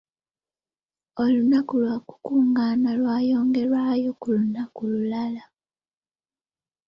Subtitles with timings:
[1.23, 5.43] Olunaku olw'okukungaana lwayongerwayo ku lunaku olulala.